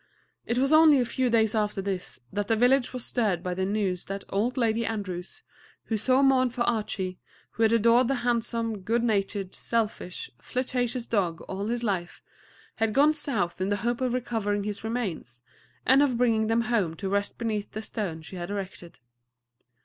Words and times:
It 0.47 0.57
was 0.57 0.73
only 0.73 0.99
a 0.99 1.05
few 1.05 1.29
days 1.29 1.53
after 1.53 1.79
this 1.79 2.19
that 2.33 2.47
the 2.47 2.55
village 2.55 2.91
was 2.91 3.05
stirred 3.05 3.43
by 3.43 3.53
the 3.53 3.67
news 3.67 4.05
that 4.05 4.23
Old 4.29 4.57
Lady 4.57 4.83
Andrews, 4.83 5.43
who 5.83 5.95
so 5.95 6.23
mourned 6.23 6.55
for 6.55 6.61
Archie, 6.63 7.19
who 7.51 7.61
had 7.61 7.71
adored 7.71 8.07
the 8.07 8.15
handsome, 8.25 8.79
good 8.79 9.03
natured, 9.03 9.53
selfish, 9.53 10.31
flirtatious 10.41 11.05
dog 11.05 11.41
all 11.41 11.67
his 11.67 11.83
life, 11.83 12.23
had 12.77 12.93
gone 12.95 13.13
South 13.13 13.61
in 13.61 13.69
the 13.69 13.75
hope 13.85 14.01
of 14.01 14.15
recovering 14.15 14.63
his 14.63 14.83
remains, 14.83 15.39
and 15.85 16.01
of 16.01 16.17
bringing 16.17 16.47
them 16.47 16.61
home 16.61 16.95
to 16.95 17.07
rest 17.07 17.37
beneath 17.37 17.73
the 17.73 17.83
stone 17.83 18.23
she 18.23 18.37
had 18.37 18.49
erected. 18.49 18.97